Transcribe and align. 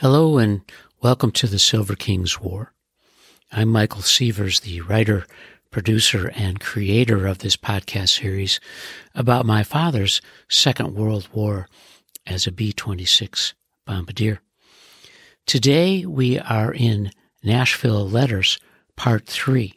Hello 0.00 0.36
and 0.36 0.60
welcome 1.00 1.30
to 1.32 1.46
the 1.46 1.58
Silver 1.58 1.96
Kings 1.96 2.38
War. 2.38 2.74
I'm 3.50 3.70
Michael 3.70 4.02
Sievers, 4.02 4.60
the 4.60 4.82
writer, 4.82 5.24
producer, 5.70 6.30
and 6.34 6.60
creator 6.60 7.26
of 7.26 7.38
this 7.38 7.56
podcast 7.56 8.20
series 8.20 8.60
about 9.14 9.46
my 9.46 9.62
father's 9.62 10.20
Second 10.50 10.94
World 10.96 11.30
War 11.32 11.66
as 12.26 12.46
a 12.46 12.52
B 12.52 12.74
26 12.74 13.54
bombardier. 13.86 14.42
Today 15.46 16.04
we 16.04 16.38
are 16.40 16.74
in 16.74 17.10
Nashville 17.42 18.06
Letters, 18.06 18.58
Part 18.96 19.24
3, 19.24 19.72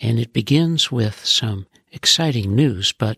and 0.00 0.18
it 0.18 0.32
begins 0.32 0.90
with 0.90 1.24
some 1.24 1.68
exciting 1.92 2.56
news, 2.56 2.90
but 2.90 3.16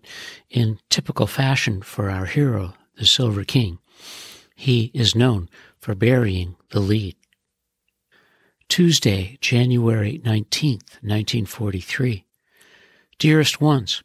in 0.51 0.79
typical 0.91 1.27
fashion 1.27 1.81
for 1.81 2.11
our 2.11 2.27
hero, 2.27 2.75
the 2.99 3.07
Silver 3.07 3.45
King. 3.45 3.79
He 4.55 4.91
is 4.93 5.15
known 5.15 5.49
for 5.83 5.97
burying 5.97 6.55
the 6.71 6.81
lead. 6.81 7.17
Tuesday, 8.69 9.37
January 9.41 10.21
19th, 10.25 11.03
1943. 11.03 12.25
Dearest 13.19 13.61
ones, 13.61 14.03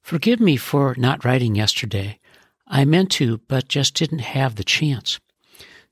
forgive 0.00 0.40
me 0.40 0.56
for 0.56 0.94
not 0.96 1.24
writing 1.24 1.54
yesterday. 1.54 2.18
I 2.66 2.86
meant 2.86 3.10
to, 3.12 3.38
but 3.46 3.68
just 3.68 3.94
didn't 3.94 4.20
have 4.20 4.56
the 4.56 4.64
chance. 4.64 5.20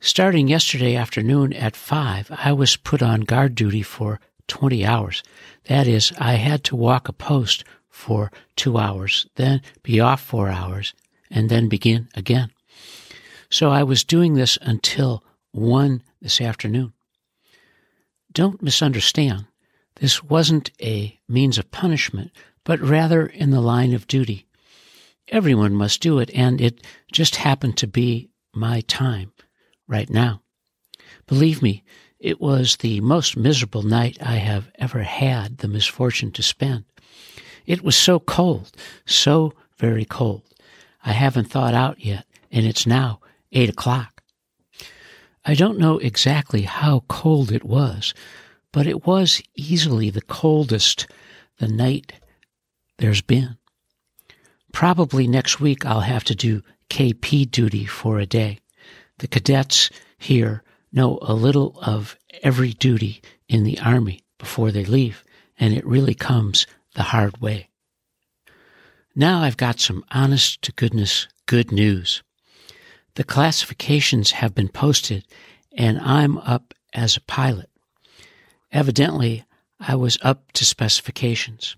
Starting 0.00 0.48
yesterday 0.48 0.96
afternoon 0.96 1.52
at 1.52 1.76
5, 1.76 2.30
I 2.30 2.52
was 2.52 2.76
put 2.76 3.02
on 3.02 3.20
guard 3.20 3.54
duty 3.54 3.82
for 3.82 4.18
20 4.46 4.86
hours. 4.86 5.22
That 5.64 5.86
is, 5.86 6.12
I 6.18 6.34
had 6.34 6.64
to 6.64 6.76
walk 6.76 7.08
a 7.08 7.12
post 7.12 7.62
for 7.90 8.32
two 8.56 8.78
hours, 8.78 9.26
then 9.34 9.60
be 9.82 10.00
off 10.00 10.22
four 10.22 10.48
hours, 10.48 10.94
and 11.30 11.50
then 11.50 11.68
begin 11.68 12.08
again. 12.14 12.50
So 13.50 13.70
I 13.70 13.82
was 13.82 14.04
doing 14.04 14.34
this 14.34 14.58
until 14.60 15.24
1 15.52 16.02
this 16.20 16.40
afternoon. 16.40 16.92
Don't 18.30 18.62
misunderstand. 18.62 19.46
This 19.96 20.22
wasn't 20.22 20.70
a 20.82 21.18
means 21.28 21.58
of 21.58 21.70
punishment, 21.70 22.30
but 22.64 22.80
rather 22.80 23.26
in 23.26 23.50
the 23.50 23.60
line 23.60 23.94
of 23.94 24.06
duty. 24.06 24.46
Everyone 25.28 25.74
must 25.74 26.00
do 26.00 26.18
it, 26.18 26.30
and 26.34 26.60
it 26.60 26.86
just 27.10 27.36
happened 27.36 27.76
to 27.78 27.86
be 27.86 28.30
my 28.54 28.82
time 28.82 29.32
right 29.86 30.10
now. 30.10 30.42
Believe 31.26 31.62
me, 31.62 31.84
it 32.18 32.40
was 32.40 32.76
the 32.76 33.00
most 33.00 33.36
miserable 33.36 33.82
night 33.82 34.18
I 34.20 34.36
have 34.36 34.70
ever 34.76 35.02
had 35.02 35.58
the 35.58 35.68
misfortune 35.68 36.32
to 36.32 36.42
spend. 36.42 36.84
It 37.66 37.82
was 37.82 37.96
so 37.96 38.20
cold, 38.20 38.72
so 39.06 39.54
very 39.78 40.04
cold. 40.04 40.42
I 41.04 41.12
haven't 41.12 41.50
thought 41.50 41.74
out 41.74 42.04
yet, 42.04 42.26
and 42.50 42.66
it's 42.66 42.86
now 42.86 43.20
eight 43.52 43.68
o'clock. 43.68 44.22
I 45.44 45.54
don't 45.54 45.78
know 45.78 45.98
exactly 45.98 46.62
how 46.62 47.04
cold 47.08 47.50
it 47.50 47.64
was, 47.64 48.12
but 48.72 48.86
it 48.86 49.06
was 49.06 49.40
easily 49.56 50.10
the 50.10 50.20
coldest 50.20 51.06
the 51.58 51.68
night 51.68 52.12
there's 52.98 53.22
been. 53.22 53.56
Probably 54.72 55.26
next 55.26 55.60
week 55.60 55.86
I'll 55.86 56.00
have 56.00 56.24
to 56.24 56.34
do 56.34 56.62
KP 56.90 57.50
duty 57.50 57.86
for 57.86 58.18
a 58.18 58.26
day. 58.26 58.58
The 59.18 59.28
cadets 59.28 59.90
here 60.18 60.62
know 60.92 61.18
a 61.22 61.34
little 61.34 61.78
of 61.82 62.16
every 62.42 62.72
duty 62.72 63.22
in 63.48 63.64
the 63.64 63.78
Army 63.80 64.20
before 64.38 64.70
they 64.70 64.84
leave, 64.84 65.24
and 65.58 65.74
it 65.74 65.86
really 65.86 66.14
comes 66.14 66.66
the 66.94 67.04
hard 67.04 67.40
way. 67.40 67.68
Now 69.14 69.42
I've 69.42 69.56
got 69.56 69.80
some 69.80 70.04
honest 70.10 70.62
to 70.62 70.72
goodness 70.72 71.26
good 71.46 71.72
news. 71.72 72.22
The 73.18 73.24
classifications 73.24 74.30
have 74.30 74.54
been 74.54 74.68
posted, 74.68 75.24
and 75.72 75.98
I'm 75.98 76.38
up 76.38 76.72
as 76.94 77.16
a 77.16 77.20
pilot. 77.22 77.68
Evidently, 78.70 79.42
I 79.80 79.96
was 79.96 80.18
up 80.22 80.52
to 80.52 80.64
specifications. 80.64 81.76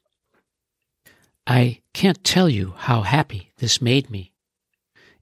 I 1.47 1.81
can't 1.95 2.23
tell 2.25 2.51
you 2.51 2.75
how 2.77 3.01
happy 3.01 3.53
this 3.57 3.81
made 3.81 4.11
me. 4.11 4.35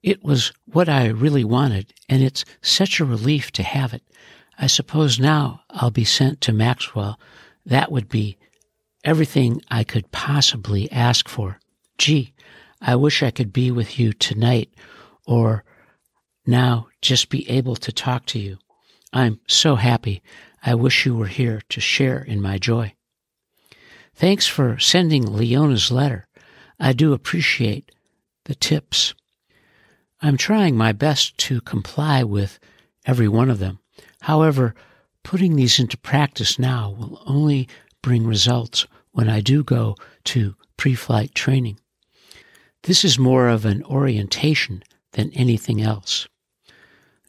It 0.02 0.24
was 0.24 0.52
what 0.64 0.88
I 0.88 1.06
really 1.06 1.44
wanted, 1.44 1.94
and 2.08 2.20
it's 2.20 2.44
such 2.62 2.98
a 2.98 3.04
relief 3.04 3.52
to 3.52 3.62
have 3.62 3.94
it. 3.94 4.02
I 4.58 4.66
suppose 4.66 5.20
now 5.20 5.62
I'll 5.70 5.92
be 5.92 6.04
sent 6.04 6.40
to 6.40 6.52
Maxwell. 6.52 7.20
That 7.64 7.92
would 7.92 8.08
be 8.08 8.36
everything 9.04 9.62
I 9.70 9.84
could 9.84 10.10
possibly 10.10 10.90
ask 10.90 11.28
for. 11.28 11.60
Gee, 11.96 12.34
I 12.80 12.96
wish 12.96 13.22
I 13.22 13.30
could 13.30 13.52
be 13.52 13.70
with 13.70 14.00
you 14.00 14.12
tonight 14.12 14.74
or 15.24 15.62
now 16.48 16.88
just 17.02 17.28
be 17.28 17.48
able 17.48 17.76
to 17.76 17.92
talk 17.92 18.26
to 18.26 18.38
you. 18.38 18.58
I'm 19.12 19.40
so 19.46 19.76
happy. 19.76 20.22
I 20.64 20.74
wish 20.74 21.06
you 21.06 21.14
were 21.14 21.26
here 21.26 21.62
to 21.68 21.80
share 21.80 22.18
in 22.18 22.40
my 22.40 22.58
joy. 22.58 22.94
Thanks 24.14 24.46
for 24.46 24.78
sending 24.78 25.24
Leona's 25.24 25.92
letter. 25.92 26.26
I 26.80 26.92
do 26.92 27.12
appreciate 27.12 27.92
the 28.46 28.54
tips. 28.54 29.14
I'm 30.20 30.36
trying 30.36 30.76
my 30.76 30.92
best 30.92 31.38
to 31.38 31.60
comply 31.60 32.24
with 32.24 32.58
every 33.06 33.28
one 33.28 33.50
of 33.50 33.58
them. 33.58 33.78
However, 34.22 34.74
putting 35.22 35.54
these 35.54 35.78
into 35.78 35.96
practice 35.98 36.58
now 36.58 36.90
will 36.90 37.22
only 37.26 37.68
bring 38.02 38.26
results 38.26 38.86
when 39.12 39.28
I 39.28 39.40
do 39.40 39.62
go 39.62 39.94
to 40.24 40.54
pre 40.76 40.94
flight 40.94 41.34
training. 41.34 41.78
This 42.84 43.04
is 43.04 43.18
more 43.18 43.48
of 43.48 43.64
an 43.64 43.84
orientation 43.84 44.82
than 45.12 45.30
anything 45.32 45.80
else. 45.80 46.28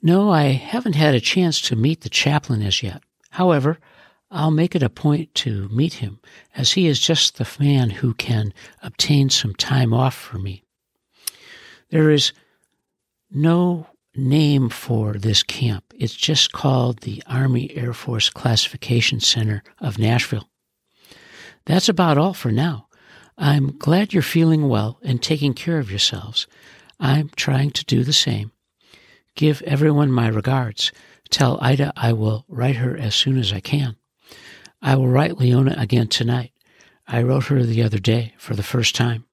No, 0.02 0.30
I 0.30 0.44
haven't 0.44 0.96
had 0.96 1.14
a 1.14 1.20
chance 1.20 1.60
to 1.62 1.76
meet 1.76 2.02
the 2.02 2.10
chaplain 2.10 2.62
as 2.62 2.82
yet. 2.82 3.04
However, 3.32 3.80
I'll 4.32 4.52
make 4.52 4.76
it 4.76 4.84
a 4.84 4.90
point 4.90 5.34
to 5.36 5.68
meet 5.70 5.96
him, 5.96 6.20
as 6.56 6.74
he 6.74 6.88
is 6.88 7.00
just 7.00 7.38
the 7.38 7.48
man 7.60 7.90
who 7.90 8.14
can 8.14 8.54
obtain 8.82 9.30
some 9.30 9.56
time 9.56 9.94
off 9.94 10.16
for 10.16 10.38
me. 10.38 10.64
There 11.90 12.12
is 12.12 12.32
no 13.32 13.88
name 14.16 14.70
for 14.70 15.14
this 15.14 15.44
camp. 15.44 15.84
It's 15.98 16.16
just 16.16 16.52
called 16.52 17.00
the 17.00 17.24
Army 17.28 17.76
Air 17.76 17.94
Force 17.94 18.30
Classification 18.30 19.20
Center 19.20 19.64
of 19.80 20.00
Nashville. 20.00 20.50
That's 21.66 21.90
about 21.90 22.18
all 22.18 22.34
for 22.34 22.52
now. 22.52 22.88
I'm 23.38 23.78
glad 23.78 24.14
you're 24.14 24.22
feeling 24.22 24.68
well 24.68 25.00
and 25.04 25.22
taking 25.22 25.54
care 25.54 25.80
of 25.80 25.90
yourselves. 25.90 26.48
I'm 27.00 27.30
trying 27.36 27.72
to 27.72 27.86
do 27.86 28.04
the 28.04 28.14
same. 28.14 28.52
Give 29.40 29.62
everyone 29.62 30.12
my 30.12 30.28
regards. 30.28 30.92
Tell 31.30 31.58
Ida 31.62 31.94
I 31.96 32.12
will 32.12 32.44
write 32.50 32.76
her 32.76 32.98
as 32.98 33.16
soon 33.16 33.38
as 33.38 33.54
I 33.54 33.62
can. 33.62 33.96
I 34.82 34.98
will 34.98 35.08
write 35.08 35.38
Leona 35.38 35.76
again 35.78 36.10
tonight. 36.10 36.52
I 37.08 37.24
wrote 37.24 37.46
her 37.46 37.64
the 37.64 37.82
other 37.82 38.00
day 38.00 38.34
for 38.38 38.54
the 38.54 38.64
first 38.64 38.96
time. 38.98 39.24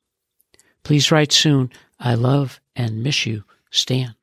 Please 0.85 1.11
write 1.11 1.33
soon. 1.33 1.73
I 1.99 2.15
love 2.15 2.61
and 2.77 3.03
miss 3.03 3.27
you, 3.27 3.43
Stan. 3.73 4.15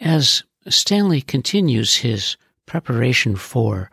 As 0.00 0.42
Stanley 0.66 1.20
continues 1.20 1.98
his 1.98 2.36
preparation 2.66 3.36
for 3.36 3.88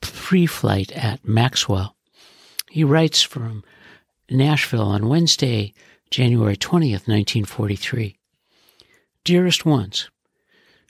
pre 0.00 0.46
flight 0.46 0.92
at 0.92 1.26
Maxwell, 1.26 1.96
he 2.70 2.84
writes 2.84 3.24
from 3.24 3.64
Nashville 4.30 4.86
on 4.86 5.08
Wednesday, 5.08 5.74
January 6.08 6.56
20th, 6.56 7.08
1943. 7.08 8.16
Dearest 9.24 9.64
ones, 9.64 10.10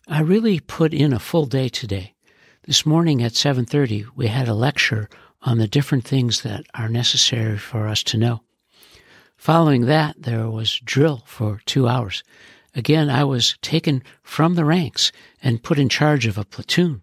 I 0.09 0.23
really 0.23 0.59
put 0.59 0.95
in 0.95 1.13
a 1.13 1.19
full 1.19 1.45
day 1.45 1.69
today. 1.69 2.15
This 2.63 2.87
morning 2.87 3.23
at 3.23 3.37
7:30 3.37 4.07
we 4.17 4.29
had 4.29 4.49
a 4.49 4.55
lecture 4.55 5.11
on 5.43 5.59
the 5.59 5.69
different 5.69 6.07
things 6.07 6.41
that 6.41 6.65
are 6.73 6.89
necessary 6.89 7.59
for 7.59 7.87
us 7.87 8.03
to 8.05 8.17
know. 8.17 8.41
Following 9.37 9.85
that, 9.85 10.23
there 10.23 10.49
was 10.49 10.81
drill 10.83 11.25
for 11.27 11.61
2 11.67 11.87
hours. 11.87 12.25
Again, 12.75 13.11
I 13.11 13.23
was 13.23 13.59
taken 13.61 14.03
from 14.23 14.55
the 14.55 14.65
ranks 14.65 15.13
and 15.43 15.63
put 15.63 15.79
in 15.79 15.91
charge 15.91 16.25
of 16.25 16.39
a 16.39 16.45
platoon. 16.47 17.03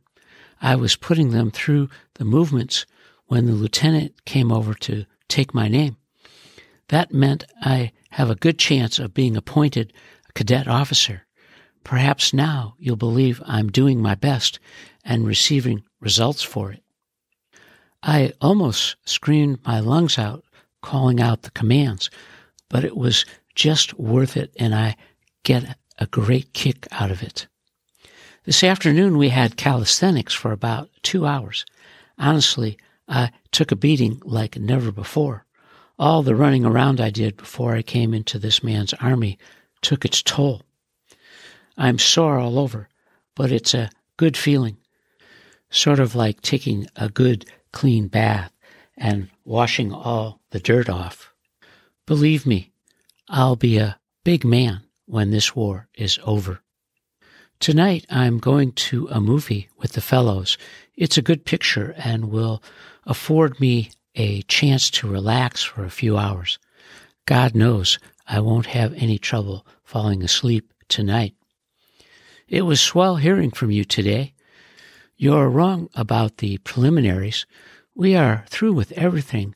I 0.63 0.75
was 0.75 0.95
putting 0.95 1.29
them 1.29 1.51
through 1.51 1.89
the 2.15 2.25
movements 2.25 2.87
when 3.27 3.45
the 3.45 3.53
lieutenant 3.53 4.25
came 4.25 4.51
over 4.51 4.73
to 4.73 5.05
take 5.27 5.53
my 5.53 5.67
name. 5.67 5.97
That 6.87 7.13
meant 7.13 7.43
I 7.61 7.91
have 8.13 8.31
a 8.31 8.35
good 8.35 8.57
chance 8.57 8.97
of 8.97 9.13
being 9.13 9.37
appointed 9.37 9.93
cadet 10.39 10.69
officer. 10.69 11.25
Perhaps 11.83 12.33
now 12.33 12.73
you'll 12.79 12.95
believe 12.95 13.43
I'm 13.45 13.67
doing 13.67 14.01
my 14.01 14.15
best 14.15 14.57
and 15.03 15.27
receiving 15.27 15.83
results 15.99 16.41
for 16.41 16.71
it. 16.71 16.81
I 18.01 18.31
almost 18.39 18.95
screamed 19.03 19.59
my 19.65 19.81
lungs 19.81 20.17
out 20.17 20.45
calling 20.81 21.19
out 21.19 21.41
the 21.41 21.51
commands, 21.51 22.09
but 22.69 22.85
it 22.85 22.95
was 22.95 23.25
just 23.53 23.99
worth 23.99 24.37
it 24.37 24.53
and 24.57 24.73
I 24.73 24.95
get 25.43 25.75
a 25.97 26.05
great 26.05 26.53
kick 26.53 26.87
out 26.89 27.11
of 27.11 27.21
it. 27.21 27.47
This 28.45 28.63
afternoon 28.63 29.17
we 29.17 29.27
had 29.27 29.57
calisthenics 29.57 30.33
for 30.33 30.53
about 30.53 30.89
two 31.03 31.25
hours. 31.25 31.65
Honestly, 32.17 32.77
I 33.09 33.31
took 33.51 33.73
a 33.73 33.75
beating 33.75 34.21
like 34.23 34.57
never 34.57 34.93
before. 34.93 35.43
All 35.97 36.23
the 36.23 36.33
running 36.33 36.63
around 36.63 37.01
I 37.01 37.09
did 37.09 37.35
before 37.35 37.75
I 37.75 37.81
came 37.81 38.13
into 38.13 38.39
this 38.39 38.63
man's 38.63 38.93
army 38.93 39.37
took 39.81 40.05
its 40.05 40.21
toll. 40.21 40.61
I'm 41.77 41.99
sore 41.99 42.39
all 42.39 42.59
over. 42.59 42.89
but 43.35 43.53
it's 43.53 43.73
a 43.73 43.89
good 44.17 44.35
feeling. 44.35 44.75
Sort 45.69 45.99
of 45.99 46.13
like 46.13 46.41
taking 46.41 46.87
a 46.97 47.07
good 47.07 47.45
clean 47.71 48.09
bath 48.09 48.51
and 48.97 49.29
washing 49.45 49.93
all 49.93 50.41
the 50.49 50.59
dirt 50.59 50.89
off. 50.89 51.31
Believe 52.05 52.45
me, 52.45 52.71
I'll 53.29 53.55
be 53.55 53.77
a 53.77 53.97
big 54.25 54.43
man 54.43 54.81
when 55.05 55.31
this 55.31 55.55
war 55.55 55.87
is 55.95 56.19
over. 56.25 56.59
Tonight 57.61 58.05
I'm 58.09 58.39
going 58.39 58.73
to 58.73 59.07
a 59.09 59.21
movie 59.21 59.69
with 59.77 59.93
the 59.93 60.01
fellows. 60.01 60.57
It's 60.95 61.17
a 61.17 61.21
good 61.21 61.45
picture 61.45 61.93
and 61.97 62.25
will 62.29 62.61
afford 63.05 63.59
me 63.59 63.91
a 64.15 64.41
chance 64.43 64.89
to 64.91 65.07
relax 65.07 65.63
for 65.63 65.85
a 65.85 65.89
few 65.89 66.17
hours. 66.17 66.59
God 67.25 67.55
knows 67.55 67.99
I 68.29 68.39
won't 68.39 68.67
have 68.67 68.93
any 68.93 69.17
trouble 69.17 69.65
falling 69.83 70.21
asleep 70.21 70.71
tonight. 70.87 71.33
It 72.47 72.61
was 72.61 72.79
swell 72.79 73.15
hearing 73.15 73.49
from 73.49 73.71
you 73.71 73.83
today. 73.83 74.33
You're 75.17 75.49
wrong 75.49 75.89
about 75.95 76.37
the 76.37 76.59
preliminaries. 76.59 77.47
We 77.95 78.15
are 78.15 78.45
through 78.47 78.73
with 78.73 78.91
everything 78.91 79.55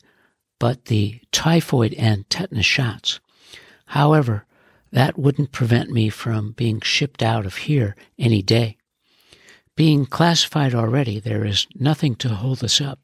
but 0.58 0.86
the 0.86 1.20
typhoid 1.30 1.94
and 1.94 2.28
tetanus 2.28 2.66
shots. 2.66 3.20
However, 3.86 4.44
that 4.90 5.18
wouldn't 5.18 5.52
prevent 5.52 5.90
me 5.90 6.08
from 6.08 6.52
being 6.52 6.80
shipped 6.80 7.22
out 7.22 7.46
of 7.46 7.56
here 7.56 7.96
any 8.18 8.42
day. 8.42 8.76
Being 9.76 10.06
classified 10.06 10.74
already, 10.74 11.20
there 11.20 11.44
is 11.44 11.66
nothing 11.74 12.14
to 12.16 12.28
hold 12.30 12.62
us 12.62 12.80
up. 12.80 13.00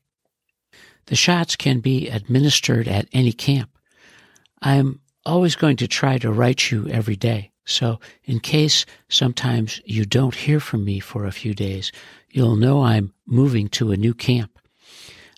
The 1.06 1.17
shots 1.17 1.56
can 1.56 1.81
be 1.81 2.08
administered 2.08 2.87
at 2.87 3.08
any 3.12 3.32
camp. 3.32 3.70
I'm 4.62 5.00
always 5.25 5.56
going 5.56 5.76
to 5.76 5.88
try 5.88 6.19
to 6.19 6.32
write 6.32 6.70
you 6.70 6.88
every 6.88 7.17
day. 7.17 7.52
So, 7.64 8.00
in 8.25 8.40
case 8.40 8.87
sometimes 9.08 9.81
you 9.84 10.05
don't 10.05 10.34
hear 10.34 10.61
from 10.61 10.84
me 10.84 10.99
for 10.99 11.25
a 11.25 11.32
few 11.32 11.55
days, 11.55 11.93
you'll 12.31 12.56
know 12.56 12.82
I'm 12.82 13.12
moving 13.26 13.69
to 13.70 13.93
a 13.93 13.96
new 13.96 14.14
camp. 14.14 14.58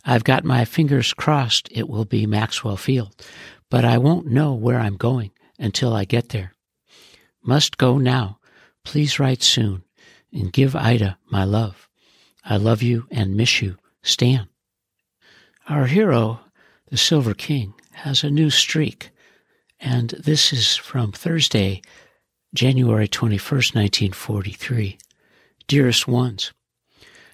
I've 0.05 0.25
got 0.25 0.44
my 0.44 0.64
fingers 0.64 1.12
crossed 1.12 1.69
it 1.70 1.88
will 1.88 2.05
be 2.05 2.26
Maxwell 2.26 2.76
Field, 2.76 3.14
but 3.70 3.84
I 3.84 3.99
won't 3.99 4.26
know 4.26 4.55
where 4.55 4.79
I'm 4.79 4.96
going 4.96 5.31
until 5.58 5.94
I 5.94 6.05
get 6.05 6.31
there. 6.31 6.55
Must 7.43 7.76
go 7.76 7.99
now. 7.99 8.38
Please 8.84 9.19
write 9.19 9.43
soon 9.43 9.84
and 10.32 10.52
give 10.52 10.75
Ida 10.75 11.19
my 11.31 11.44
love. 11.44 11.88
I 12.44 12.56
love 12.56 12.82
you 12.82 13.06
and 13.11 13.37
miss 13.37 13.62
you. 13.62 13.76
Stan. 14.02 14.49
Our 15.69 15.87
hero, 15.87 16.40
the 16.90 16.96
Silver 16.96 17.34
King, 17.34 17.75
has 17.93 18.25
a 18.25 18.31
new 18.31 18.50
streak, 18.50 19.11
and 19.82 20.11
this 20.11 20.52
is 20.52 20.76
from 20.76 21.11
Thursday, 21.11 21.82
January 22.55 23.08
21st, 23.08 23.75
1943. 23.75 24.96
Dearest 25.67 26.06
ones, 26.06 26.52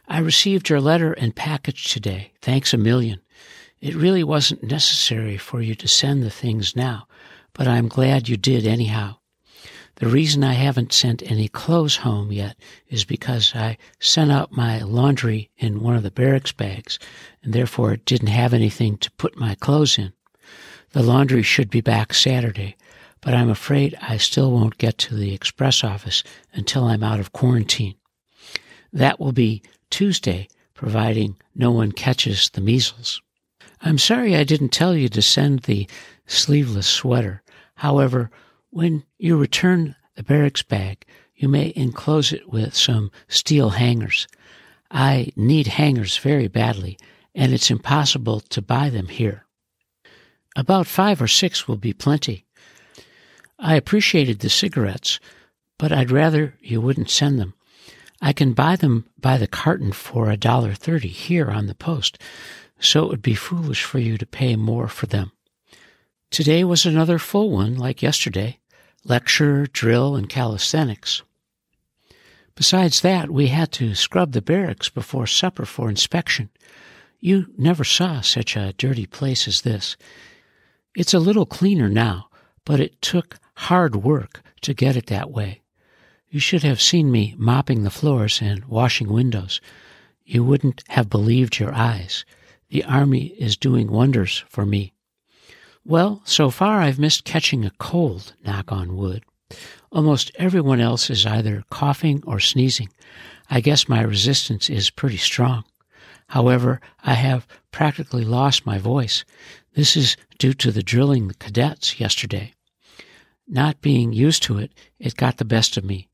I 0.09 0.19
received 0.21 0.71
your 0.71 0.81
letter 0.81 1.13
and 1.13 1.37
package 1.37 1.93
today. 1.93 2.33
Thanks 2.41 2.73
a 2.73 2.79
million. 2.79 3.21
It 3.81 3.95
really 3.95 4.25
wasn't 4.25 4.63
necessary 4.63 5.37
for 5.37 5.61
you 5.61 5.75
to 5.75 5.87
send 5.87 6.23
the 6.23 6.31
things 6.31 6.75
now, 6.75 7.07
but 7.53 7.69
I'm 7.69 7.87
glad 7.87 8.29
you 8.29 8.39
did 8.39 8.67
anyhow. 8.67 9.17
The 9.97 10.09
reason 10.09 10.43
I 10.43 10.55
haven't 10.55 10.93
sent 10.93 11.31
any 11.31 11.49
clothes 11.49 11.97
home 11.97 12.33
yet 12.33 12.57
is 12.89 13.05
because 13.05 13.53
I 13.55 13.77
sent 14.01 14.33
out 14.33 14.53
my 14.53 14.81
laundry 14.81 15.51
in 15.59 15.81
one 15.81 15.97
of 15.97 16.05
the 16.05 16.11
barracks 16.11 16.53
bags 16.53 16.99
and 17.43 17.53
therefore 17.53 17.97
didn't 17.97 18.29
have 18.29 18.55
anything 18.55 18.97
to 18.99 19.11
put 19.13 19.37
my 19.37 19.55
clothes 19.57 19.99
in. 19.99 20.13
The 20.93 21.03
laundry 21.03 21.43
should 21.43 21.69
be 21.69 21.83
back 21.83 22.15
Saturday, 22.15 22.77
but 23.21 23.35
I'm 23.35 23.51
afraid 23.51 23.97
I 24.01 24.17
still 24.17 24.51
won't 24.53 24.79
get 24.79 24.97
to 24.99 25.15
the 25.15 25.35
express 25.35 25.85
office 25.85 26.23
until 26.55 26.85
I'm 26.85 27.03
out 27.03 27.21
of 27.21 27.33
quarantine. 27.33 27.97
That 28.93 29.21
will 29.21 29.33
be 29.33 29.63
Tuesday, 29.91 30.49
providing 30.73 31.37
no 31.55 31.71
one 31.71 31.93
catches 31.93 32.49
the 32.51 32.63
measles. 32.63 33.21
I'm 33.83 33.99
sorry 33.99 34.35
I 34.35 34.45
didn't 34.45 34.71
tell 34.71 34.95
you 34.95 35.09
to 35.11 35.23
send 35.23 35.61
the 35.61 35.87
sleeveless 36.27 36.87
sweater. 36.87 37.43
However, 37.75 38.31
when 38.71 39.05
you 39.19 39.37
return 39.37 39.95
the 40.15 40.23
barracks 40.23 40.63
bag, 40.63 41.05
you 41.37 41.49
may 41.49 41.73
enclose 41.77 42.33
it 42.33 42.49
with 42.49 42.75
some 42.75 43.11
steel 43.29 43.71
hangers. 43.71 44.27
I 44.91 45.33
need 45.37 45.67
hangers 45.67 46.17
very 46.17 46.49
badly, 46.49 46.99
and 47.35 47.53
it's 47.53 47.71
impossible 47.71 48.41
to 48.41 48.63
buy 48.63 48.89
them 48.91 49.09
here. 49.09 49.45
About 50.57 50.87
five 50.87 51.23
or 51.23 51.29
six 51.29 51.69
will 51.69 51.77
be 51.77 51.93
plenty. 51.93 52.45
I 53.59 53.77
appreciated 53.77 54.41
the 54.41 54.49
cigarettes, 54.49 55.21
but 55.79 55.93
I'd 55.93 56.11
rather 56.11 56.55
you 56.61 56.81
wouldn't 56.81 57.11
send 57.11 57.39
them. 57.39 57.55
I 58.21 58.33
can 58.33 58.53
buy 58.53 58.77
them 58.77 59.07
by 59.21 59.39
the 59.39 59.47
carton 59.47 59.93
for 59.93 60.31
a 60.31 60.37
dollar 60.37 60.75
thirty 60.75 61.09
here 61.09 61.51
on 61.51 61.67
the 61.67 61.75
post, 61.75 62.19
so 62.81 63.05
it 63.05 63.09
would 63.09 63.23
be 63.23 63.35
foolish 63.35 63.85
for 63.85 63.99
you 63.99 64.19
to 64.19 64.27
pay 64.27 64.57
more 64.57 64.89
for 64.89 65.07
them. 65.07 65.33
Today 66.31 66.65
was 66.65 66.85
another 66.85 67.19
full 67.19 67.51
one, 67.51 67.77
like 67.77 68.03
yesterday 68.03 68.59
lecture, 69.05 69.67
drill, 69.67 70.17
and 70.17 70.29
calisthenics. 70.29 71.23
Besides 72.55 73.01
that, 73.01 73.31
we 73.31 73.47
had 73.47 73.71
to 73.73 73.95
scrub 73.95 74.33
the 74.33 74.43
barracks 74.43 74.89
before 74.89 75.27
supper 75.27 75.65
for 75.65 75.89
inspection. 75.89 76.51
You 77.21 77.47
never 77.57 77.85
saw 77.85 78.21
such 78.21 78.57
a 78.57 78.75
dirty 78.77 79.07
place 79.07 79.49
as 79.49 79.63
this. 79.63 79.97
It's 80.97 81.15
a 81.15 81.19
little 81.19 81.47
cleaner 81.47 81.89
now, 81.89 82.29
but 82.65 82.81
it 82.81 83.01
took 83.01 83.39
hard 83.55 83.97
work 83.97 84.43
to 84.63 84.75
get 84.75 84.97
it 84.97 85.07
that 85.07 85.31
way. 85.31 85.63
You 86.31 86.41
should 86.41 86.63
have 86.63 86.81
seen 86.81 87.11
me 87.11 87.35
mopping 87.39 87.83
the 87.83 87.91
floors 87.91 88.41
and 88.43 88.65
washing 88.67 89.09
windows. 89.09 89.61
You 90.25 90.45
wouldn't 90.45 90.83
have 90.89 91.09
believed 91.09 91.59
your 91.59 91.73
eyes. 91.73 92.25
The 92.69 92.85
Army 92.85 93.29
is 93.39 93.57
doing 93.57 93.91
wonders 93.91 94.45
for 94.49 94.67
me. 94.67 94.93
Well, 95.85 96.21
so 96.25 96.51
far 96.51 96.81
I've 96.81 96.99
missed 96.99 97.25
catching 97.25 97.65
a 97.65 97.73
cold, 97.79 98.35
knock 98.45 98.71
on 98.71 98.97
wood. 98.97 99.25
Almost 99.91 100.31
everyone 100.35 100.81
else 100.81 101.09
is 101.09 101.25
either 101.25 101.65
coughing 101.71 102.23
or 102.27 102.41
sneezing. 102.41 102.91
I 103.49 103.63
guess 103.63 103.89
my 103.89 104.03
resistance 104.03 104.69
is 104.69 104.91
pretty 104.91 105.17
strong. 105.17 105.65
However, 106.29 106.81
I 107.03 107.15
have 107.15 107.47
practically 107.71 108.25
lost 108.25 108.67
my 108.67 108.79
voice. 108.79 109.25
This 109.75 109.97
is 109.97 110.17
due 110.39 110.55
to 110.55 110.71
the 110.71 110.83
drilling 110.83 111.29
the 111.29 111.35
cadets 111.35 111.99
yesterday. 111.99 112.53
Not 113.47 113.81
being 113.81 114.13
used 114.13 114.43
to 114.45 114.59
it, 114.59 114.73
it 114.99 115.17
got 115.17 115.39
the 115.39 115.45
best 115.45 115.77
of 115.77 115.85
me. 115.85 116.09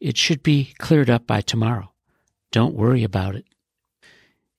It 0.00 0.16
should 0.16 0.42
be 0.42 0.72
cleared 0.78 1.10
up 1.10 1.26
by 1.26 1.42
tomorrow. 1.42 1.92
Don't 2.50 2.74
worry 2.74 3.04
about 3.04 3.34
it. 3.36 3.44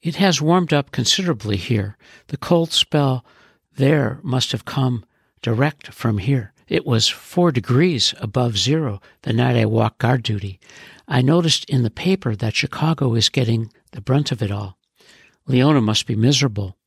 It 0.02 0.16
has 0.18 0.42
warmed 0.42 0.74
up 0.74 0.92
considerably 0.92 1.58
here. 1.58 1.98
The 2.28 2.38
cold 2.38 2.72
spell 2.72 3.26
there 3.76 4.20
must 4.22 4.52
have 4.52 4.66
come 4.66 5.06
direct 5.42 5.92
from 5.92 6.20
here. 6.20 6.54
It 6.68 6.86
was 6.86 7.10
four 7.10 7.52
degrees 7.52 8.14
above 8.20 8.58
zero 8.58 9.02
the 9.24 9.34
night 9.34 9.56
I 9.56 9.66
walked 9.66 10.00
guard 10.00 10.24
duty. 10.24 10.60
I 11.08 11.22
noticed 11.22 11.70
in 11.70 11.84
the 11.84 11.90
paper 11.90 12.36
that 12.36 12.56
Chicago 12.56 13.16
is 13.16 13.30
getting 13.30 13.72
the 13.92 14.02
brunt 14.02 14.32
of 14.32 14.42
it 14.42 14.52
all. 14.52 14.78
Leona 15.48 15.82
must 15.82 16.06
be 16.08 16.16
miserable. 16.16 16.78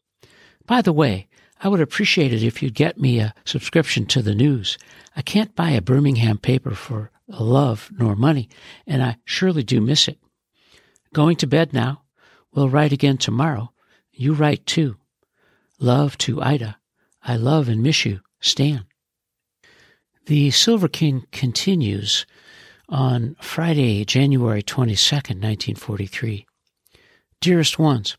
By 0.66 0.82
the 0.82 0.92
way, 0.92 1.28
I 1.60 1.68
would 1.68 1.80
appreciate 1.80 2.32
it 2.32 2.42
if 2.42 2.62
you'd 2.62 2.74
get 2.74 2.98
me 2.98 3.18
a 3.18 3.34
subscription 3.44 4.06
to 4.06 4.22
the 4.22 4.34
news. 4.34 4.76
I 5.14 5.22
can't 5.22 5.54
buy 5.54 5.70
a 5.70 5.80
Birmingham 5.80 6.38
paper 6.38 6.72
for 6.72 7.10
love 7.28 7.90
nor 7.96 8.14
money, 8.14 8.48
and 8.86 9.02
I 9.02 9.16
surely 9.24 9.62
do 9.62 9.80
miss 9.80 10.08
it. 10.08 10.18
Going 11.12 11.36
to 11.36 11.46
bed 11.46 11.72
now. 11.72 12.02
We'll 12.52 12.68
write 12.68 12.92
again 12.92 13.18
tomorrow. 13.18 13.72
You 14.12 14.32
write 14.32 14.66
too. 14.66 14.96
Love 15.78 16.16
to 16.18 16.42
Ida. 16.42 16.78
I 17.22 17.36
love 17.36 17.68
and 17.68 17.82
miss 17.82 18.04
you, 18.04 18.20
Stan. 18.40 18.84
The 20.26 20.50
Silver 20.50 20.88
King 20.88 21.26
continues 21.32 22.26
on 22.88 23.36
Friday, 23.40 24.04
January 24.04 24.62
22nd, 24.62 25.40
1943. 25.42 26.46
Dearest 27.40 27.78
ones, 27.78 28.16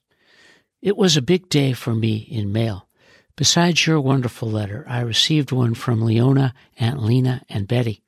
it 0.81 0.97
was 0.97 1.17
a 1.17 1.21
big 1.21 1.49
day 1.49 1.73
for 1.73 1.93
me 1.95 2.27
in 2.29 2.51
mail. 2.51 2.87
Besides 3.35 3.85
your 3.85 3.99
wonderful 3.99 4.49
letter, 4.49 4.83
I 4.87 5.01
received 5.01 5.51
one 5.51 5.73
from 5.73 6.01
Leona, 6.01 6.53
Aunt 6.79 7.01
Lena, 7.03 7.43
and 7.49 7.67
Betty. 7.67 8.01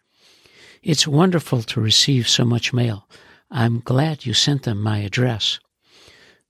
It's 0.82 1.08
wonderful 1.08 1.62
to 1.64 1.82
receive 1.82 2.28
so 2.28 2.46
much 2.46 2.74
mail. 2.74 3.08
I'm 3.52 3.80
glad 3.80 4.26
you 4.26 4.34
sent 4.34 4.64
them 4.64 4.82
my 4.82 5.00
address. 5.00 5.60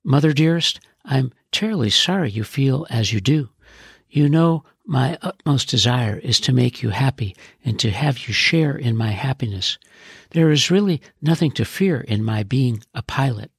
Mother 0.04 0.32
dearest, 0.32 0.80
I'm 1.04 1.32
terribly 1.52 1.90
sorry 1.90 2.30
you 2.30 2.44
feel 2.44 2.86
as 2.90 3.12
you 3.12 3.20
do. 3.20 3.50
You 4.08 4.28
know 4.28 4.64
my 4.86 5.18
utmost 5.22 5.68
desire 5.68 6.18
is 6.18 6.40
to 6.40 6.52
make 6.52 6.82
you 6.82 6.90
happy 6.90 7.36
and 7.64 7.78
to 7.80 7.90
have 7.90 8.26
you 8.26 8.34
share 8.34 8.76
in 8.76 8.96
my 8.96 9.10
happiness. 9.10 9.78
There 10.30 10.50
is 10.50 10.70
really 10.70 11.00
nothing 11.22 11.52
to 11.52 11.64
fear 11.64 12.00
in 12.00 12.24
my 12.24 12.42
being 12.42 12.82
a 12.94 13.02
pilot. 13.02 13.50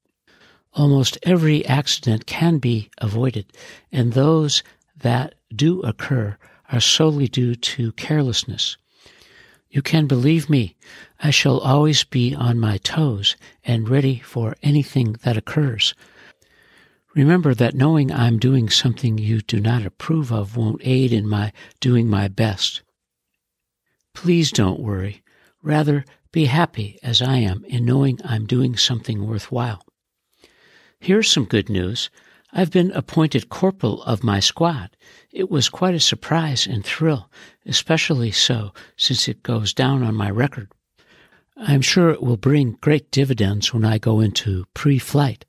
Almost 0.73 1.17
every 1.23 1.65
accident 1.65 2.25
can 2.25 2.57
be 2.57 2.89
avoided, 2.99 3.45
and 3.91 4.13
those 4.13 4.63
that 4.97 5.35
do 5.53 5.81
occur 5.81 6.37
are 6.71 6.79
solely 6.79 7.27
due 7.27 7.55
to 7.55 7.91
carelessness. 7.93 8.77
You 9.69 9.81
can 9.81 10.07
believe 10.07 10.49
me, 10.49 10.75
I 11.21 11.29
shall 11.31 11.59
always 11.59 12.03
be 12.03 12.33
on 12.33 12.59
my 12.59 12.77
toes 12.77 13.35
and 13.63 13.89
ready 13.89 14.19
for 14.19 14.55
anything 14.63 15.17
that 15.23 15.37
occurs. 15.37 15.93
Remember 17.15 17.53
that 17.53 17.75
knowing 17.75 18.11
I'm 18.11 18.39
doing 18.39 18.69
something 18.69 19.17
you 19.17 19.41
do 19.41 19.59
not 19.59 19.85
approve 19.85 20.31
of 20.31 20.55
won't 20.55 20.81
aid 20.83 21.11
in 21.11 21.27
my 21.27 21.51
doing 21.81 22.09
my 22.09 22.29
best. 22.29 22.81
Please 24.13 24.51
don't 24.51 24.79
worry. 24.79 25.21
Rather, 25.61 26.05
be 26.31 26.45
happy 26.45 26.97
as 27.03 27.21
I 27.21 27.37
am 27.37 27.65
in 27.65 27.85
knowing 27.85 28.19
I'm 28.23 28.45
doing 28.45 28.77
something 28.77 29.27
worthwhile. 29.27 29.83
Here's 31.03 31.31
some 31.31 31.46
good 31.46 31.67
news. 31.67 32.12
I've 32.53 32.70
been 32.70 32.91
appointed 32.91 33.50
corporal 33.50 34.03
of 34.03 34.24
my 34.24 34.39
squad. 34.39 34.96
It 35.31 35.50
was 35.50 35.67
quite 35.67 35.96
a 35.96 36.00
surprise 36.00 36.67
and 36.67 36.86
thrill, 36.86 37.27
especially 37.65 38.29
so 38.29 38.72
since 38.98 39.27
it 39.27 39.41
goes 39.41 39.74
down 39.74 40.03
on 40.03 40.13
my 40.13 40.29
record. 40.29 40.72
I'm 41.58 41.81
sure 41.81 42.12
it 42.12 42.22
will 42.22 42.38
bring 42.38 42.77
great 42.81 43.10
dividends 43.10 43.74
when 43.74 43.84
I 43.84 43.98
go 43.98 44.20
into 44.20 44.65
pre-flight. 44.75 45.43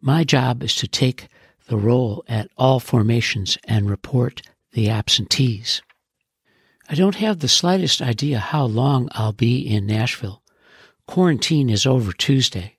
My 0.00 0.24
job 0.24 0.64
is 0.64 0.74
to 0.76 0.88
take 0.88 1.28
the 1.68 1.76
roll 1.76 2.24
at 2.26 2.50
all 2.58 2.80
formations 2.80 3.58
and 3.62 3.88
report 3.88 4.42
the 4.72 4.90
absentees. 4.90 5.80
I 6.88 6.96
don't 6.96 7.14
have 7.14 7.38
the 7.38 7.46
slightest 7.46 8.02
idea 8.02 8.40
how 8.40 8.64
long 8.64 9.10
I'll 9.12 9.32
be 9.32 9.60
in 9.60 9.86
Nashville. 9.86 10.42
Quarantine 11.06 11.70
is 11.70 11.86
over 11.86 12.12
Tuesday. 12.12 12.78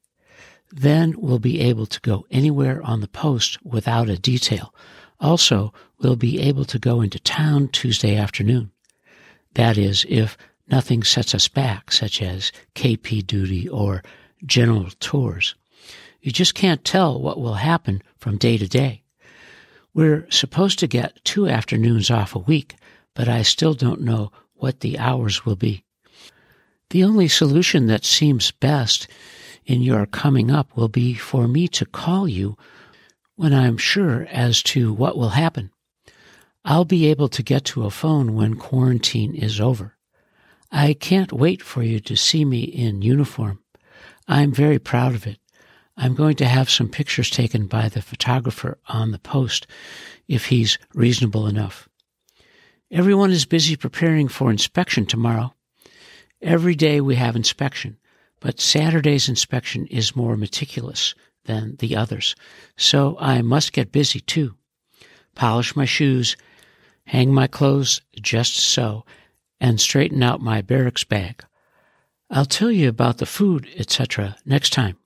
Then 0.76 1.14
we'll 1.20 1.38
be 1.38 1.60
able 1.62 1.86
to 1.86 2.02
go 2.02 2.26
anywhere 2.32 2.82
on 2.82 3.02
the 3.02 3.08
post 3.08 3.64
without 3.64 4.10
a 4.10 4.18
detail. 4.18 4.74
Also, 5.20 5.72
we'll 6.00 6.16
be 6.16 6.42
able 6.42 6.66
to 6.66 6.80
go 6.80 7.00
into 7.00 7.20
town 7.20 7.68
Tuesday 7.68 8.16
afternoon. 8.16 8.72
That 9.54 9.78
is, 9.78 10.04
if 10.10 10.36
nothing 10.68 11.04
sets 11.04 11.36
us 11.36 11.48
back, 11.48 11.92
such 11.92 12.24
as 12.24 12.52
KP 12.74 13.26
duty 13.26 13.70
or 13.70 14.02
general 14.48 14.90
tours. 15.00 15.54
You 16.24 16.32
just 16.32 16.56
can't 16.56 16.84
tell 16.84 17.22
what 17.22 17.40
will 17.40 17.54
happen 17.54 18.02
from 18.18 18.40
day 18.40 18.58
to 18.58 18.68
day. 18.68 19.04
We're 19.94 20.26
supposed 20.32 20.80
to 20.80 20.88
get 20.88 21.24
two 21.24 21.48
afternoons 21.48 22.10
off 22.10 22.36
a 22.36 22.40
week, 22.40 22.74
but 23.14 23.28
I 23.30 23.44
still 23.44 23.76
don't 23.76 24.02
know 24.02 24.32
what 24.56 24.80
the 24.80 24.98
hours 24.98 25.46
will 25.46 25.56
be. 25.56 25.84
The 26.90 27.04
only 27.04 27.28
solution 27.28 27.86
that 27.88 28.06
seems 28.06 28.50
best 28.50 29.08
in 29.66 29.82
your 29.82 30.06
coming 30.06 30.52
up 30.52 30.76
will 30.76 30.88
be 30.88 31.14
for 31.14 31.48
me 31.48 31.68
to 31.70 31.86
call 31.86 32.28
you 32.28 32.58
when 33.36 33.54
I'm 33.54 33.78
sure 33.78 34.28
as 34.30 34.62
to 34.64 34.94
what 34.94 35.18
will 35.18 35.30
happen. 35.30 35.72
I'll 36.66 36.86
be 36.86 37.08
able 37.08 37.28
to 37.30 37.44
get 37.44 37.66
to 37.66 37.86
a 37.86 37.92
phone 37.92 38.36
when 38.36 38.56
quarantine 38.56 39.36
is 39.36 39.60
over. 39.60 39.98
I 40.72 40.94
can't 40.94 41.34
wait 41.34 41.62
for 41.62 41.84
you 41.84 42.00
to 42.02 42.16
see 42.16 42.46
me 42.46 42.62
in 42.62 43.02
uniform. 43.02 43.60
I'm 44.28 44.54
very 44.54 44.80
proud 44.80 45.14
of 45.14 45.28
it. 45.28 45.38
I'm 45.98 46.16
going 46.16 46.36
to 46.38 46.46
have 46.46 46.70
some 46.70 46.90
pictures 46.90 47.30
taken 47.30 47.68
by 47.68 47.90
the 47.90 48.02
photographer 48.02 48.80
on 48.88 49.12
the 49.12 49.20
post 49.20 49.68
if 50.28 50.46
he's 50.46 50.80
reasonable 50.94 51.46
enough. 51.46 51.88
Everyone 52.90 53.32
is 53.32 53.46
busy 53.46 53.76
preparing 53.76 54.28
for 54.28 54.50
inspection 54.50 55.06
tomorrow. 55.06 55.54
Every 56.42 56.76
day 56.76 57.02
we 57.02 57.16
have 57.16 57.36
inspection, 57.36 57.98
but 58.44 58.60
Saturday's 58.60 59.30
inspection 59.30 59.88
is 59.88 60.18
more 60.18 60.36
meticulous 60.36 61.16
than 61.46 61.78
the 61.78 61.96
others, 61.96 62.36
so 62.76 63.16
I 63.18 63.42
must 63.42 63.72
get 63.72 63.94
busy 63.94 64.20
too. 64.20 64.56
Polish 65.34 65.78
my 65.78 65.86
shoes, 65.86 66.36
hang 67.06 67.34
my 67.34 67.48
clothes 67.48 68.02
just 68.22 68.56
so, 68.56 69.06
and 69.62 69.80
straighten 69.80 70.22
out 70.22 70.42
my 70.42 70.62
barracks 70.62 71.06
bag. 71.06 71.42
I'll 72.30 72.44
tell 72.44 72.70
you 72.70 72.90
about 72.90 73.20
the 73.20 73.26
food, 73.26 73.66
etc., 73.78 74.36
next 74.46 74.74
time. 74.74 74.98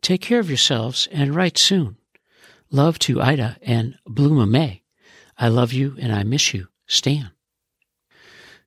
Take 0.00 0.22
care 0.22 0.40
of 0.40 0.48
yourselves 0.48 1.06
and 1.12 1.34
write 1.34 1.58
soon. 1.58 1.98
Love 2.70 2.98
to 3.00 3.20
Ida 3.20 3.58
and 3.60 3.98
Bluma 4.08 4.48
May. 4.48 4.82
I 5.36 5.48
love 5.48 5.74
you 5.74 5.96
and 6.00 6.14
I 6.14 6.22
miss 6.22 6.54
you. 6.54 6.68
Stan. 6.86 7.30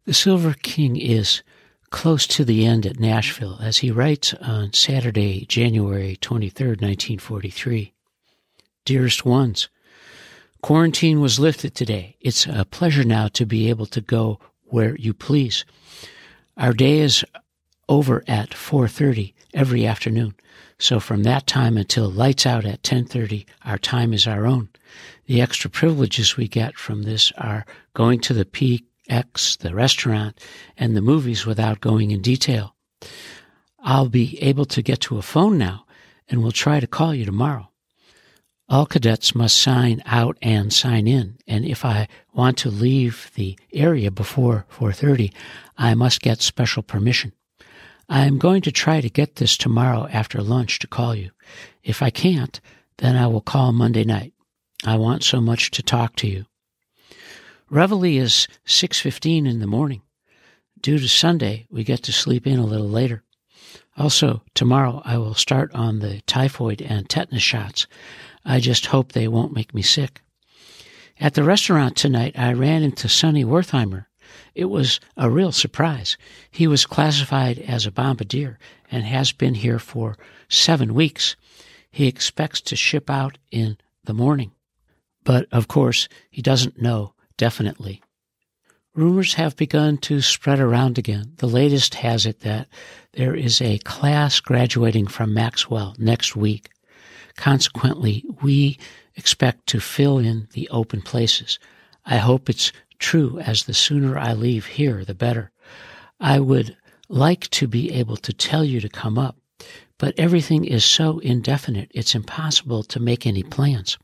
The 0.05 0.13
Silver 0.13 0.53
King 0.53 0.97
is 0.97 1.41
close 1.89 2.27
to 2.27 2.43
the 2.43 2.65
end 2.65 2.85
at 2.85 2.99
Nashville 2.99 3.59
as 3.61 3.77
he 3.77 3.91
writes 3.91 4.33
on 4.35 4.73
Saturday, 4.73 5.45
January 5.45 6.17
23, 6.17 6.67
1943. 6.69 7.93
Dearest 8.85 9.25
ones, 9.25 9.69
quarantine 10.61 11.21
was 11.21 11.39
lifted 11.39 11.75
today. 11.75 12.15
It's 12.21 12.45
a 12.45 12.65
pleasure 12.65 13.03
now 13.03 13.27
to 13.29 13.45
be 13.45 13.69
able 13.69 13.85
to 13.87 14.01
go 14.01 14.39
where 14.65 14.95
you 14.97 15.13
please. 15.13 15.65
Our 16.57 16.73
day 16.73 16.99
is 16.99 17.23
over 17.89 18.23
at 18.27 18.53
4:30 18.53 19.33
every 19.53 19.85
afternoon. 19.85 20.35
So 20.79 20.99
from 20.99 21.23
that 21.23 21.47
time 21.47 21.77
until 21.77 22.09
lights 22.09 22.45
out 22.45 22.65
at 22.65 22.83
10:30, 22.83 23.45
our 23.65 23.77
time 23.77 24.13
is 24.13 24.27
our 24.27 24.45
own. 24.45 24.69
The 25.25 25.41
extra 25.41 25.69
privileges 25.69 26.37
we 26.37 26.47
get 26.47 26.77
from 26.77 27.03
this 27.03 27.31
are 27.37 27.65
going 27.93 28.19
to 28.21 28.33
the 28.33 28.45
PX, 29.09 29.57
the 29.57 29.73
restaurant, 29.73 30.39
and 30.77 30.95
the 30.95 31.01
movies 31.01 31.45
without 31.45 31.81
going 31.81 32.11
in 32.11 32.21
detail. 32.21 32.75
I'll 33.79 34.09
be 34.09 34.41
able 34.41 34.65
to 34.65 34.81
get 34.81 34.99
to 35.01 35.17
a 35.17 35.21
phone 35.21 35.57
now 35.57 35.85
and 36.27 36.43
will 36.43 36.51
try 36.51 36.79
to 36.79 36.87
call 36.87 37.13
you 37.13 37.25
tomorrow. 37.25 37.69
All 38.69 38.85
cadets 38.85 39.33
must 39.33 39.61
sign 39.61 40.01
out 40.05 40.37
and 40.41 40.73
sign 40.73 41.07
in, 41.07 41.37
and 41.47 41.63
if 41.63 41.85
I 41.85 42.09
want 42.33 42.57
to 42.59 42.69
leave 42.69 43.31
the 43.35 43.57
area 43.71 44.11
before 44.11 44.65
4:30, 44.69 45.31
I 45.77 45.93
must 45.93 46.21
get 46.21 46.41
special 46.41 46.83
permission. 46.83 47.31
I 48.09 48.25
am 48.25 48.37
going 48.37 48.61
to 48.63 48.71
try 48.71 48.99
to 48.99 49.09
get 49.09 49.35
this 49.35 49.57
tomorrow 49.57 50.07
after 50.11 50.41
lunch 50.41 50.79
to 50.79 50.87
call 50.87 51.15
you. 51.15 51.31
If 51.83 52.01
I 52.01 52.09
can't, 52.09 52.59
then 52.97 53.15
I 53.15 53.27
will 53.27 53.41
call 53.41 53.71
Monday 53.71 54.03
night. 54.03 54.33
I 54.85 54.97
want 54.97 55.23
so 55.23 55.39
much 55.39 55.71
to 55.71 55.81
talk 55.81 56.15
to 56.17 56.27
you. 56.27 56.45
Reveille 57.69 58.17
is 58.17 58.47
6:15 58.65 59.45
in 59.45 59.59
the 59.59 59.67
morning. 59.67 60.01
Due 60.79 60.99
to 60.99 61.07
Sunday, 61.09 61.67
we 61.69 61.83
get 61.83 62.01
to 62.03 62.13
sleep 62.13 62.47
in 62.47 62.59
a 62.59 62.65
little 62.65 62.87
later. 62.87 63.23
Also, 63.97 64.41
tomorrow 64.53 65.01
I 65.03 65.17
will 65.17 65.33
start 65.33 65.73
on 65.73 65.99
the 65.99 66.21
typhoid 66.21 66.81
and 66.81 67.09
tetanus 67.09 67.43
shots. 67.43 67.85
I 68.45 68.61
just 68.61 68.85
hope 68.85 69.11
they 69.11 69.27
won't 69.27 69.53
make 69.53 69.73
me 69.73 69.81
sick. 69.81 70.21
At 71.19 71.33
the 71.33 71.43
restaurant 71.43 71.97
tonight, 71.97 72.39
I 72.39 72.53
ran 72.53 72.83
into 72.83 73.09
Sonny 73.09 73.43
Wertheimer. 73.43 74.05
It 74.55 74.65
was 74.65 75.01
a 75.17 75.29
real 75.29 75.51
surprise. 75.51 76.15
He 76.49 76.67
was 76.67 76.85
classified 76.85 77.59
as 77.59 77.85
a 77.85 77.91
bombardier 77.91 78.57
and 78.89 79.03
has 79.03 79.33
been 79.33 79.55
here 79.55 79.79
for 79.79 80.17
seven 80.47 80.93
weeks. 80.93 81.35
He 81.91 82.07
expects 82.07 82.61
to 82.61 82.77
ship 82.77 83.09
out 83.09 83.37
in 83.51 83.77
the 84.05 84.13
morning. 84.13 84.51
But 85.25 85.47
of 85.51 85.67
course, 85.67 86.07
he 86.29 86.41
doesn't 86.41 86.81
know 86.81 87.13
definitely. 87.37 88.01
Rumors 88.95 89.35
have 89.35 89.55
begun 89.55 89.97
to 89.99 90.21
spread 90.21 90.59
around 90.59 90.97
again. 90.97 91.33
The 91.37 91.47
latest 91.47 91.95
has 91.95 92.25
it 92.25 92.39
that 92.39 92.67
there 93.13 93.35
is 93.35 93.61
a 93.61 93.77
class 93.79 94.39
graduating 94.39 95.05
from 95.07 95.33
Maxwell 95.33 95.95
next 95.99 96.35
week. 96.35 96.69
Consequently, 97.35 98.25
we 98.41 98.79
expect 99.15 99.67
to 99.67 99.79
fill 99.79 100.17
in 100.17 100.47
the 100.53 100.67
open 100.69 101.01
places. 101.01 101.59
I 102.05 102.17
hope 102.17 102.49
it's 102.49 102.71
true 102.97 103.39
as 103.39 103.63
the 103.63 103.73
sooner 103.73 104.17
I 104.17 104.33
leave 104.33 104.65
here, 104.65 105.05
the 105.05 105.13
better. 105.13 105.51
I 106.19 106.39
would 106.39 106.75
like 107.09 107.47
to 107.51 107.67
be 107.67 107.91
able 107.91 108.17
to 108.17 108.33
tell 108.33 108.63
you 108.63 108.81
to 108.81 108.89
come 108.89 109.19
up, 109.19 109.37
but 109.99 110.17
everything 110.17 110.65
is 110.65 110.83
so 110.83 111.19
indefinite 111.19 111.91
it's 111.93 112.15
impossible 112.15 112.83
to 112.83 112.99
make 112.99 113.27
any 113.27 113.43
plans. 113.43 113.97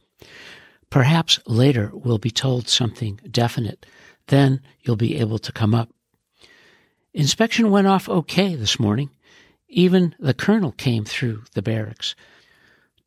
Perhaps 0.93 1.39
later 1.47 1.89
we'll 1.91 2.19
be 2.19 2.29
told 2.29 2.69
something 2.69 3.19
definite. 3.31 3.83
Then 4.27 4.61
you'll 4.81 4.95
be 4.95 5.17
able 5.17 5.39
to 5.39 5.51
come 5.51 5.73
up. 5.73 5.89
Inspection 7.15 7.71
went 7.71 7.87
off 7.87 8.07
okay 8.07 8.53
this 8.53 8.79
morning. 8.79 9.09
Even 9.67 10.13
the 10.19 10.35
colonel 10.35 10.71
came 10.71 11.03
through 11.03 11.45
the 11.55 11.63
barracks. 11.63 12.13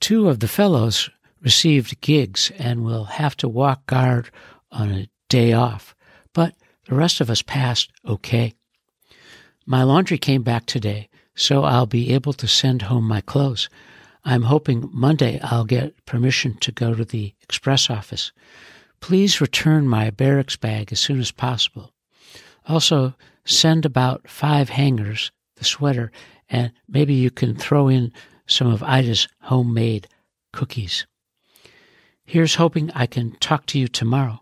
Two 0.01 0.29
of 0.29 0.41
the 0.41 0.49
fellows 0.49 1.11
received 1.41 2.01
gigs 2.01 2.51
and 2.59 2.85
will 2.85 3.05
have 3.05 3.37
to 3.37 3.49
walk 3.49 3.87
guard 3.87 4.31
on 4.73 4.91
a 4.91 5.09
day 5.29 5.53
off, 5.53 5.95
but 6.33 6.57
the 6.89 6.97
rest 6.97 7.21
of 7.21 7.31
us 7.31 7.41
passed 7.41 7.93
okay. 8.05 8.53
My 9.65 9.85
laundry 9.85 10.19
came 10.19 10.43
back 10.43 10.67
today, 10.67 11.09
so 11.37 11.63
I'll 11.63 11.87
be 11.87 12.13
able 12.13 12.33
to 12.33 12.49
send 12.49 12.83
home 12.83 13.05
my 13.05 13.21
clothes. 13.21 13.69
I'm 14.27 14.43
hoping 14.43 14.91
Monday 14.93 15.39
I'll 15.41 15.65
get 15.65 16.05
permission 16.05 16.57
to 16.59 16.73
go 16.73 16.95
to 16.95 17.05
the 17.05 17.33
express 17.43 17.89
office. 17.89 18.33
Please 18.99 19.41
return 19.41 19.87
my 19.87 20.11
barracks 20.11 20.57
bag 20.57 20.91
as 20.91 20.99
soon 20.99 21.21
as 21.21 21.31
possible. 21.31 21.93
Also, 22.67 23.15
send 23.45 23.87
about 23.87 24.29
five 24.29 24.69
hangers, 24.69 25.31
the 25.55 25.65
sweater, 25.65 26.11
and 26.49 26.73
maybe 26.89 27.15
you 27.15 27.31
can 27.31 27.55
throw 27.55 27.87
in 27.87 28.13
some 28.49 28.67
of 28.67 28.83
Ida's 28.83 29.29
homemade 29.43 30.09
cookies. 30.53 31.07
Here's 32.25 32.57
hoping 32.57 32.91
I 32.97 33.07
can 33.07 33.37
talk 33.37 33.67
to 33.67 33.79
you 33.79 33.87
tomorrow. 33.87 34.41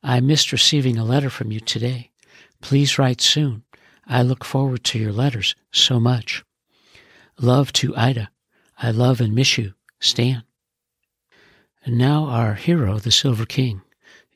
I 0.00 0.20
missed 0.20 0.52
receiving 0.52 0.96
a 0.96 1.04
letter 1.04 1.30
from 1.30 1.50
you 1.50 1.58
today. 1.58 2.12
Please 2.60 3.00
write 3.00 3.20
soon. 3.20 3.64
I 4.06 4.22
look 4.22 4.44
forward 4.44 4.84
to 4.84 4.98
your 5.00 5.12
letters 5.12 5.56
so 5.72 5.98
much. 5.98 6.44
Love 7.40 7.72
to 7.72 7.96
Ida. 7.96 8.30
I 8.78 8.90
love 8.90 9.20
and 9.20 9.34
miss 9.34 9.56
you, 9.56 9.74
Stan. 10.00 10.42
And 11.84 11.96
now 11.96 12.24
our 12.24 12.54
hero, 12.54 12.98
the 12.98 13.10
Silver 13.10 13.46
King, 13.46 13.82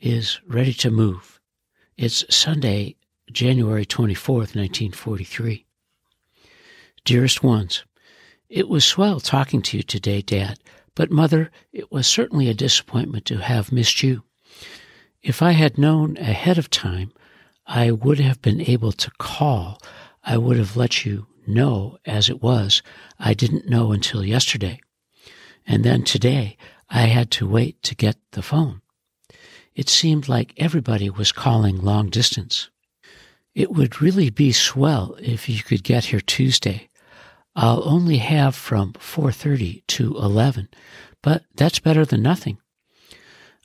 is 0.00 0.40
ready 0.46 0.72
to 0.74 0.90
move. 0.90 1.40
It's 1.96 2.24
Sunday, 2.30 2.96
January 3.32 3.84
24th, 3.84 4.54
1943. 4.54 5.64
Dearest 7.04 7.42
ones, 7.42 7.84
it 8.48 8.68
was 8.68 8.84
swell 8.84 9.20
talking 9.20 9.60
to 9.62 9.76
you 9.76 9.82
today, 9.82 10.22
Dad, 10.22 10.58
but 10.94 11.10
Mother, 11.10 11.50
it 11.72 11.90
was 11.90 12.06
certainly 12.06 12.48
a 12.48 12.54
disappointment 12.54 13.24
to 13.26 13.38
have 13.38 13.72
missed 13.72 14.02
you. 14.02 14.22
If 15.22 15.42
I 15.42 15.52
had 15.52 15.78
known 15.78 16.16
ahead 16.16 16.58
of 16.58 16.70
time, 16.70 17.12
I 17.66 17.90
would 17.90 18.20
have 18.20 18.40
been 18.40 18.60
able 18.60 18.92
to 18.92 19.10
call. 19.18 19.82
I 20.22 20.38
would 20.38 20.56
have 20.56 20.76
let 20.76 21.04
you 21.04 21.26
know 21.48 21.98
as 22.04 22.28
it 22.28 22.42
was. 22.42 22.82
I 23.18 23.34
didn't 23.34 23.68
know 23.68 23.92
until 23.92 24.24
yesterday. 24.24 24.80
And 25.66 25.84
then 25.84 26.04
today, 26.04 26.56
I 26.88 27.02
had 27.02 27.30
to 27.32 27.48
wait 27.48 27.82
to 27.82 27.94
get 27.94 28.16
the 28.32 28.42
phone. 28.42 28.80
It 29.74 29.88
seemed 29.88 30.28
like 30.28 30.54
everybody 30.56 31.10
was 31.10 31.32
calling 31.32 31.78
long 31.78 32.08
distance. 32.08 32.70
It 33.54 33.70
would 33.72 34.00
really 34.00 34.30
be 34.30 34.52
swell 34.52 35.16
if 35.20 35.48
you 35.48 35.62
could 35.62 35.82
get 35.82 36.06
here 36.06 36.20
Tuesday. 36.20 36.88
I'll 37.54 37.82
only 37.88 38.18
have 38.18 38.54
from 38.54 38.92
4:30 38.94 39.82
to 39.88 40.16
11, 40.16 40.68
but 41.22 41.44
that's 41.54 41.80
better 41.80 42.04
than 42.04 42.22
nothing. 42.22 42.58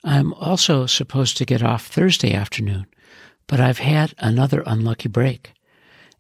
I'm 0.04 0.34
also 0.34 0.86
supposed 0.86 1.38
to 1.38 1.46
get 1.46 1.64
off 1.64 1.88
Thursday 1.88 2.34
afternoon, 2.34 2.88
but 3.48 3.60
I've 3.60 3.80
had 3.80 4.14
another 4.18 4.64
unlucky 4.66 5.10
break. 5.10 5.54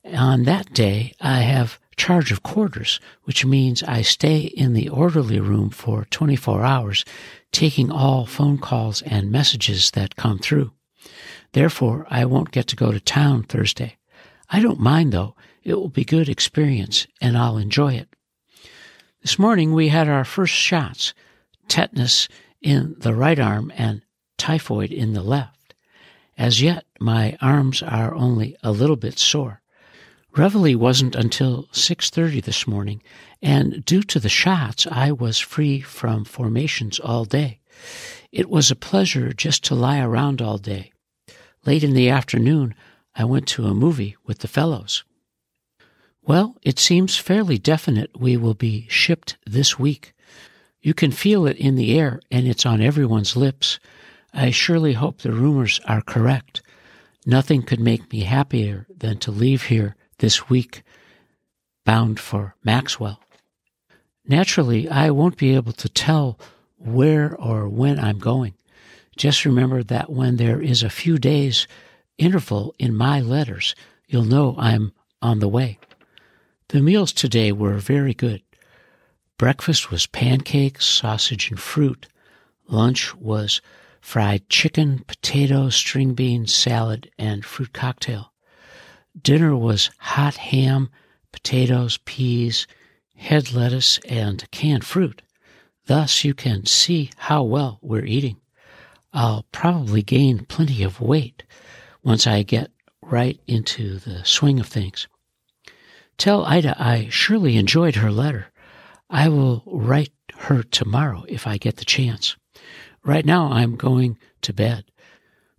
On 0.05 0.43
that 0.43 0.74
day, 0.74 1.13
I 1.22 1.41
have 1.41 1.79
charge 1.95 2.31
of 2.31 2.43
quarters, 2.43 3.00
which 3.24 3.45
means 3.45 3.83
I 3.83 4.01
stay 4.01 4.39
in 4.41 4.74
the 4.74 4.89
orderly 4.89 5.39
room 5.39 5.69
for 5.69 6.05
24 6.05 6.63
hours, 6.63 7.05
taking 7.51 7.89
all 7.89 8.25
phone 8.25 8.57
calls 8.57 9.01
and 9.03 9.31
messages 9.31 9.91
that 9.91 10.17
come 10.17 10.39
through. 10.39 10.72
Therefore, 11.53 12.05
I 12.10 12.25
won't 12.25 12.51
get 12.51 12.67
to 12.67 12.75
go 12.75 12.91
to 12.91 13.00
town 13.00 13.43
Thursday. 13.43 13.98
I 14.50 14.60
don't 14.60 14.79
mind 14.79 15.13
though. 15.13 15.36
It 15.63 15.75
will 15.75 15.89
be 15.89 16.03
good 16.03 16.27
experience 16.27 17.07
and 17.22 17.38
I'll 17.38 17.57
enjoy 17.57 17.93
it. 17.93 18.10
This 19.22 19.39
morning 19.39 19.74
we 19.74 19.88
had 19.88 20.10
our 20.10 20.25
first 20.25 20.53
shots, 20.53 21.13
tetanus 21.69 22.27
in 22.62 22.95
the 22.98 23.13
right 23.13 23.39
arm 23.39 23.72
and 23.77 24.01
typhoid 24.38 24.91
in 24.91 25.13
the 25.13 25.24
left. 25.24 25.75
As 26.38 26.62
yet, 26.62 26.86
my 27.00 27.38
arms 27.39 27.81
are 27.81 28.13
only 28.13 28.57
a 28.63 28.72
little 28.72 28.95
bit 28.98 29.17
sore. 29.17 29.62
Reveille 30.36 30.75
wasn't 30.75 31.13
until 31.13 31.68
6:30 31.74 32.42
this 32.42 32.66
morning, 32.66 33.04
and 33.40 33.86
due 33.86 34.02
to 34.02 34.20
the 34.20 34.30
shots, 34.30 34.88
I 34.88 35.12
was 35.12 35.38
free 35.38 35.80
from 35.80 36.25
formations 36.25 37.00
all 37.00 37.24
day. 37.24 37.60
It 38.32 38.50
was 38.50 38.72
a 38.72 38.75
pleasure 38.75 39.32
just 39.32 39.63
to 39.66 39.75
lie 39.75 40.00
around 40.00 40.42
all 40.42 40.58
day. 40.58 40.92
Late 41.68 41.84
in 41.84 41.94
the 41.94 42.10
afternoon, 42.10 42.74
I 43.16 43.25
went 43.25 43.48
to 43.50 43.68
a 43.68 43.75
movie 43.75 44.16
with 44.25 44.40
the 44.40 44.48
fellows. 44.48 45.04
Well, 46.24 46.58
it 46.63 46.80
seems 46.80 47.16
fairly 47.16 47.60
definite 47.60 48.20
we 48.20 48.36
will 48.36 48.56
be 48.56 48.88
shipped 48.90 49.38
this 49.46 49.78
week. 49.78 50.13
You 50.82 50.96
can 50.96 51.12
feel 51.12 51.46
it 51.46 51.58
in 51.58 51.75
the 51.75 52.00
air 52.00 52.20
and 52.32 52.48
it's 52.48 52.66
on 52.66 52.82
everyone's 52.82 53.36
lips. 53.36 53.80
I 54.34 54.50
surely 54.50 54.94
hope 54.94 55.20
the 55.20 55.32
rumors 55.32 55.80
are 55.86 56.02
correct. 56.02 56.63
Nothing 57.24 57.62
could 57.62 57.80
make 57.80 58.12
me 58.12 58.22
happier 58.22 58.88
than 58.90 59.20
to 59.20 59.30
leave 59.30 59.66
here 59.66 59.96
this 60.24 60.50
week 60.50 60.84
bound 61.84 62.18
for 62.18 62.56
Maxwell. 62.63 63.20
Naturally, 64.25 64.88
I 64.88 65.10
won't 65.10 65.36
be 65.36 65.53
able 65.53 65.74
to 65.74 65.89
tell 65.89 66.39
where 66.77 67.36
or 67.36 67.68
when 67.68 68.00
I'm 68.00 68.20
going. 68.20 68.53
Just 69.18 69.44
remember 69.44 69.83
that 69.83 70.09
when 70.09 70.38
there 70.38 70.62
is 70.62 70.81
a 70.81 70.90
few 70.90 71.18
days 71.18 71.68
interval 72.18 72.74
in 72.79 72.96
my 72.96 73.20
letters, 73.20 73.75
you'll 74.07 74.24
know 74.24 74.55
I'm 74.57 74.94
on 75.22 75.40
the 75.40 75.50
way. 75.50 75.77
The 76.70 76.79
meals 76.79 77.12
today 77.12 77.51
were 77.51 77.74
very 77.74 78.14
good. 78.14 78.42
Breakfast 79.38 79.92
was 79.92 80.07
pancakes, 80.07 80.86
sausage, 80.86 81.50
and 81.50 81.59
fruit. 81.59 82.07
Lunch 82.70 83.14
was 83.16 83.59
fried 84.00 84.48
chicken, 84.48 85.03
potatoes, 85.05 85.75
string 85.75 86.14
beans, 86.14 86.55
salad, 86.55 87.12
and 87.20 87.44
fruit 87.44 87.74
cocktail. 87.74 88.32
Dinner 89.22 89.56
was 89.56 89.90
hot 90.00 90.36
ham, 90.36 90.90
potatoes, 91.32 92.00
peas, 92.06 92.68
head 93.16 93.54
lettuce, 93.54 94.00
and 94.08 94.50
canned 94.52 94.86
fruit. 94.86 95.22
Thus, 95.86 96.24
you 96.24 96.34
can 96.34 96.66
see 96.66 97.12
how 97.18 97.44
well 97.44 97.80
we're 97.82 98.06
eating. 98.06 98.38
I'll 99.14 99.46
probably 99.52 100.02
gain 100.02 100.46
plenty 100.46 100.84
of 100.84 101.00
weight 101.00 101.44
once 102.04 102.26
I 102.26 102.44
get 102.44 102.72
right 103.02 103.40
into 103.48 104.00
the 104.00 104.24
swing 104.26 104.60
of 104.60 104.68
things. 104.68 105.08
Tell 106.18 106.46
Ida 106.46 106.76
I 106.80 107.10
surely 107.10 107.58
enjoyed 107.58 107.96
her 107.96 108.12
letter. 108.12 108.48
I 109.10 109.30
will 109.30 109.64
write 109.66 110.12
her 110.38 110.64
tomorrow 110.64 111.26
if 111.28 111.46
I 111.46 111.58
get 111.58 111.78
the 111.78 111.86
chance. 111.86 112.36
Right 113.04 113.26
now 113.26 113.52
I'm 113.52 113.76
going 113.76 114.18
to 114.42 114.54
bed. 114.54 114.86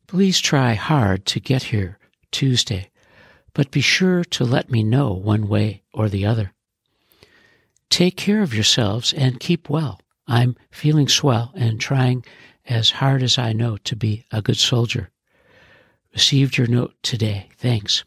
Please 0.06 0.40
try 0.40 0.74
hard 0.74 1.26
to 1.26 1.40
get 1.40 1.64
here 1.64 1.98
Tuesday, 2.32 2.90
but 3.54 3.70
be 3.70 3.80
sure 3.80 4.24
to 4.24 4.44
let 4.44 4.70
me 4.70 4.82
know 4.82 5.12
one 5.12 5.48
way 5.48 5.82
or 5.92 6.08
the 6.08 6.26
other. 6.26 6.52
Take 7.88 8.16
care 8.16 8.42
of 8.42 8.52
yourselves 8.54 9.12
and 9.12 9.40
keep 9.40 9.70
well. 9.70 10.00
I'm 10.26 10.56
feeling 10.70 11.08
swell 11.08 11.52
and 11.54 11.80
trying 11.80 12.24
as 12.66 12.90
hard 12.90 13.22
as 13.22 13.38
I 13.38 13.52
know 13.52 13.76
to 13.78 13.94
be 13.94 14.24
a 14.32 14.42
good 14.42 14.56
soldier. 14.56 15.10
Received 16.12 16.56
your 16.56 16.66
note 16.66 16.94
today. 17.02 17.48
Thanks. 17.56 18.04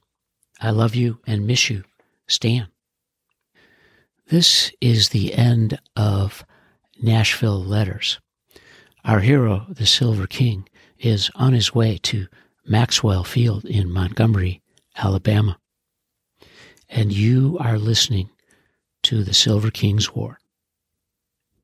I 0.60 0.72
love 0.72 0.96
you 0.96 1.20
and 1.28 1.48
miss 1.48 1.70
you. 1.70 1.84
Stan. 2.28 2.68
This 4.30 4.72
is 4.82 5.10
the 5.10 5.34
end 5.34 5.80
of 5.96 6.44
Nashville 7.02 7.64
Letters. 7.64 8.20
Our 9.06 9.22
hero, 9.22 9.68
the 9.70 9.86
Silver 9.86 10.28
King, 10.28 10.68
is 11.00 11.30
on 11.36 11.54
his 11.54 11.74
way 11.74 11.98
to 12.04 12.28
Maxwell 12.66 13.24
Field 13.24 13.64
in 13.64 13.90
Montgomery, 13.90 14.62
Alabama. 14.98 15.58
And 16.90 17.12
you 17.12 17.58
are 17.60 17.78
listening 17.78 18.30
to 19.04 19.24
the 19.24 19.34
Silver 19.34 19.72
King's 19.72 20.14
War. 20.14 20.40